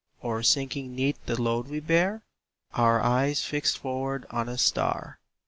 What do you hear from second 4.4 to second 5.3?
a star?